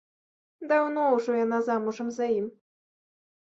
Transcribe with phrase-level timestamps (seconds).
[0.71, 2.51] Даўно ўжо яна замужам за ім.